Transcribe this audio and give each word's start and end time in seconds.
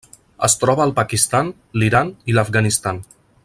Es 0.45 0.55
troba 0.61 0.83
al 0.87 0.93
Pakistan, 0.99 1.53
l'Iran 1.81 2.11
i 2.33 2.37
l'Afganistan. 2.39 3.05